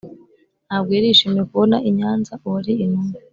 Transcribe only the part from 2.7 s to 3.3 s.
intumwa.